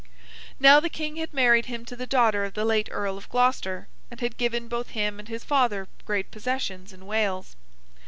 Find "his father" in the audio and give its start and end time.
5.27-5.87